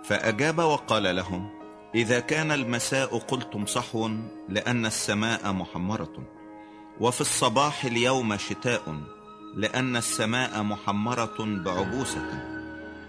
[0.03, 1.49] فأجاب وقال لهم
[1.95, 4.09] إذا كان المساء قلتم صحو
[4.49, 6.17] لأن السماء محمرة.
[6.99, 9.01] وفي الصباح اليوم شتاء
[9.55, 12.57] لأن السماء محمرة بعبوسة.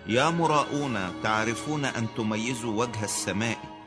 [0.07, 3.78] يا مراؤون تعرفون أن تميزوا وجه السماء؟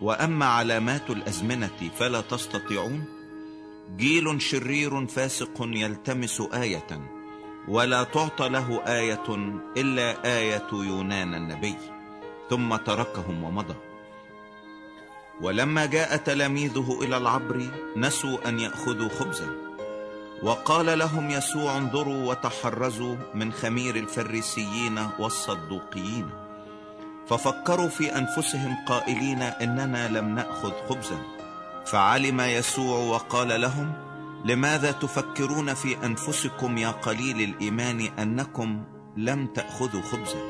[0.00, 3.04] وأما علامات الأزمنة فلا تستطيعون
[3.96, 7.10] جيل شرير فاسق يلتمس آية
[7.68, 9.28] ولا تعطى له آية
[9.76, 11.74] إلا آية يونان النبي
[12.50, 13.74] ثم تركهم ومضى.
[15.40, 19.56] ولما جاء تلاميذه إلى العبر نسوا أن يأخذوا خبزا
[20.42, 26.39] وقال لهم يسوع انظروا وتحرزوا من خمير الفريسيين والصدوقيين.
[27.30, 31.22] ففكروا في أنفسهم قائلين إننا لم نأخذ خبزا.
[31.86, 33.92] فعلم يسوع وقال لهم
[34.44, 38.84] لماذا تفكرون في أنفسكم يا قليل الإيمان أنكم
[39.16, 40.42] لم تأخذوا خبزا؟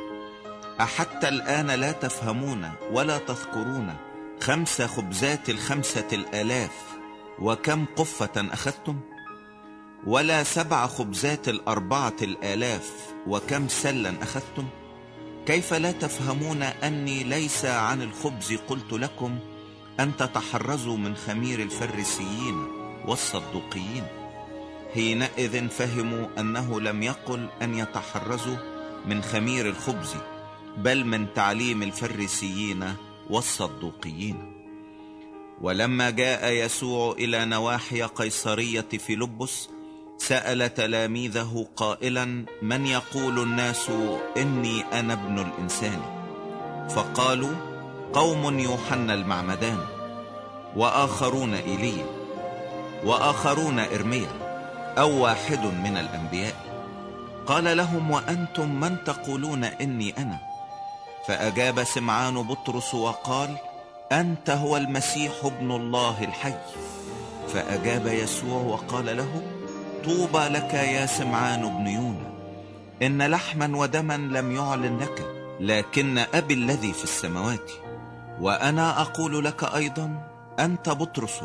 [0.80, 3.94] أحتى الآن لا تفهمون ولا تذكرون
[4.40, 6.72] خمس خبزات الخمسة الآلاف
[7.38, 9.00] وكم قفة أخذتم؟
[10.06, 14.66] ولا سبع خبزات الأربعة الآلاف وكم سلا أخذتم؟
[15.50, 19.38] كيف لا تفهمون أني ليس عن الخبز؟ قلت لكم
[20.00, 22.66] أن تتحرزوا من خمير الفريسيين
[23.06, 24.04] والصدوقيين.
[24.94, 28.56] حينئذ فهموا أنه لم يقل أن يتحرزوا
[29.06, 30.14] من خمير الخبز
[30.76, 32.94] بل من تعليم الفريسيين
[33.30, 34.52] والصدوقيين.
[35.60, 39.68] ولما جاء يسوع إلى نواحي قيصرية فيلبس
[40.20, 43.90] سأل تلاميذه قائلا من يقول الناس
[44.36, 46.00] إني أنا ابن الإنسان؟
[46.90, 47.54] فقالوا
[48.12, 49.78] قوم يوحنا المعمدان
[50.76, 52.04] وآخرون ايليا
[53.04, 54.28] وآخرون إرميا
[54.98, 56.54] أو واحد من الأنبياء.
[57.46, 60.38] قال لهم وأنتم من تقولون إني أنا؟
[61.26, 63.56] فأجاب سمعان بطرس وقال
[64.12, 66.54] أنت هو المسيح ابن الله الحي.
[67.48, 69.42] فأجاب يسوع وقال له
[70.04, 72.30] طوبى لك يا سمعان بن يونا
[73.02, 75.26] إن لحما ودما لم يعلن لك
[75.60, 77.70] لكن أبي الذي في السماوات.
[78.40, 80.28] وأنا أقول لك أيضا
[80.58, 81.40] أنت بطرس.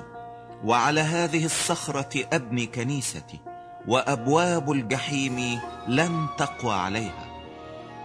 [0.63, 3.39] وعلى هذه الصخرة أبني كنيستي
[3.87, 7.25] وأبواب الجحيم لن تقوى عليها.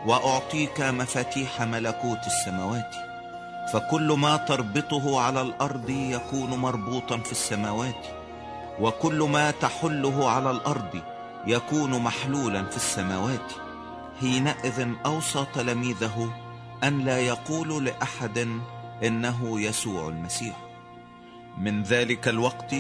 [0.07, 2.95] وأعطيك مفاتيح ملكوت السماوات.
[3.73, 8.20] فكل ما تربطه على الأرض يكون مربوطا في السماوات.
[8.81, 11.03] وكل ما تحله على الأرض
[11.47, 13.53] يكون محلولا في السماوات.
[14.21, 16.35] حينئذ أوصى تلاميذه
[16.85, 18.49] أن لا يقولوا لأحد
[19.05, 20.57] إنه يسوع المسيح.
[21.59, 22.75] من ذلك الوقت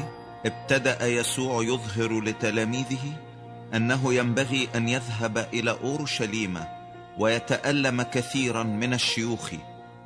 [0.46, 3.12] ابتدأ يسوع يظهر لتلاميذه
[3.74, 6.60] أنه ينبغي أن يذهب إلى أورشليم
[7.18, 9.50] ويتألم كثيرا من الشيوخ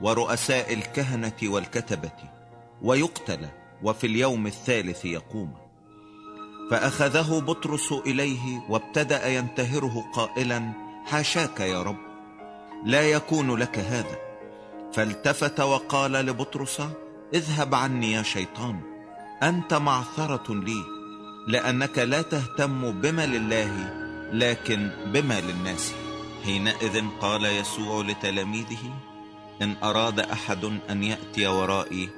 [0.03, 2.13] ورؤساء الكهنة والكتبة
[2.83, 3.49] ويقتل
[3.83, 5.64] وفي اليوم الثالث يقوم.
[6.71, 10.73] فأخذه بطرس إليه وابتدأ ينتهره قائلا
[11.07, 11.97] حاشاك يا رب
[12.85, 14.17] لا يكون لك هذا.
[14.93, 16.83] فالتفت وقال لبطرس
[17.35, 18.81] اذهب عني يا شيطان
[19.43, 20.83] أنت معثرة لي
[21.49, 23.95] لأنك لا تهتم بما لله
[24.33, 25.95] لكن بما للناس.
[26.45, 28.95] حينئذ قال يسوع لتلاميذه
[29.63, 32.09] إن أراد أحد أن يأتي ورائي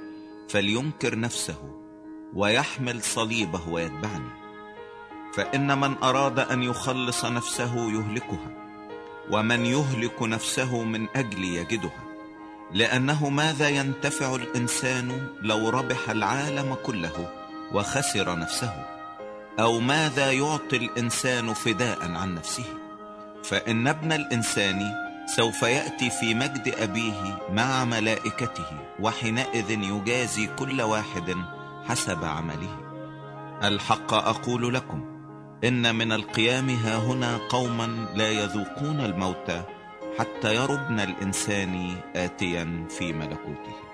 [0.49, 1.86] فلينكر نفسه.
[2.35, 4.31] ويحمل صليبه ويتبعني.
[5.35, 8.51] فإن من أراد أن يخلص نفسه يهلكها
[9.31, 12.07] ومن يهلك نفسه من أجل يجدها.
[12.73, 17.33] لأنه ماذا ينتفع الإنسان لو ربح العالم كله
[17.73, 18.85] وخسر نفسه؟
[19.61, 22.65] أو ماذا يعطي الإنسان فداء عن نفسه؟
[23.45, 24.93] فإن ابن الإنسان
[25.37, 28.67] سوف يأتي في مجد أبيه مع ملائكته
[29.01, 31.37] وحينئذ يجازي كل واحد
[31.89, 32.77] حسب عمله.
[33.65, 35.05] الحق أقول لكم
[35.65, 39.53] إن من القيام ها هنا قوما لا يذوقون الموت
[40.19, 43.86] حتى يرى ابن الإنسان آتيا في ملكوته.